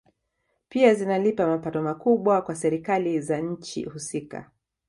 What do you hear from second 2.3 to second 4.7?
kwa Serikali za nchi husika